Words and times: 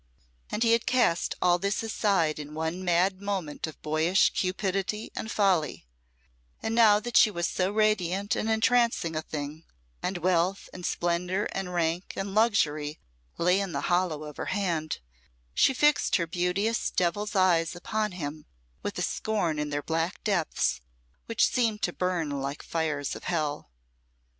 And 0.49 0.63
he 0.63 0.71
had 0.71 0.87
cast 0.87 1.35
all 1.43 1.59
this 1.59 1.83
aside 1.83 2.39
in 2.39 2.55
one 2.55 2.83
mad 2.83 3.21
moment 3.21 3.67
of 3.67 3.79
boyish 3.83 4.31
cupidity 4.31 5.11
and 5.15 5.29
folly; 5.29 5.85
and 6.63 6.73
now 6.73 6.99
that 6.99 7.15
she 7.15 7.29
was 7.29 7.47
so 7.47 7.69
radiant 7.71 8.35
and 8.35 8.49
entrancing 8.49 9.15
a 9.15 9.21
thing, 9.21 9.63
and 10.01 10.17
wealth, 10.17 10.69
and 10.73 10.87
splendour, 10.87 11.47
and 11.51 11.71
rank, 11.75 12.13
and 12.15 12.33
luxury 12.33 12.97
lay 13.37 13.59
in 13.59 13.73
the 13.73 13.81
hollow 13.91 14.23
of 14.23 14.37
her 14.37 14.45
hand, 14.57 15.01
she 15.53 15.71
fixed 15.71 16.15
her 16.15 16.25
beauteous 16.25 16.89
devil's 16.89 17.35
eyes 17.35 17.75
upon 17.75 18.13
him 18.13 18.47
with 18.81 18.97
a 18.97 19.03
scorn 19.03 19.59
in 19.59 19.69
their 19.69 19.83
black 19.83 20.23
depths 20.23 20.81
which 21.27 21.45
seemed 21.47 21.83
to 21.83 21.93
burn 21.93 22.31
like 22.31 22.63
fires 22.63 23.15
of 23.15 23.25
hell. 23.25 23.69